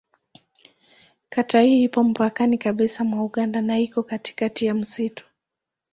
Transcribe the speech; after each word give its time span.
Kata 1.29 1.61
hii 1.61 1.83
ipo 1.83 2.03
mpakani 2.03 2.57
kabisa 2.57 3.03
mwa 3.03 3.23
Uganda 3.23 3.61
na 3.61 3.79
ipo 3.79 4.03
katikati 4.03 4.65
ya 4.65 4.73
msitu. 4.73 5.25